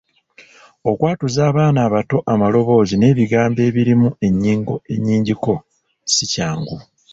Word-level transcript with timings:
Okwatuza 0.91 1.39
abaana 1.49 1.79
abato 1.87 2.17
amaloboozi 2.33 2.95
n’ebigambo 2.97 3.59
ebirimu 3.69 4.09
ennyingo 4.27 4.75
ennyingiko 4.93 5.51
si 6.13 6.23
kyangu. 6.31 6.75